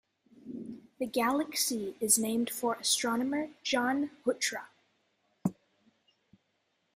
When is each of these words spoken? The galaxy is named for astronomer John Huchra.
The 0.97 1.05
galaxy 1.05 1.95
is 1.99 2.17
named 2.17 2.49
for 2.49 2.73
astronomer 2.73 3.49
John 3.61 4.09
Huchra. 4.25 4.63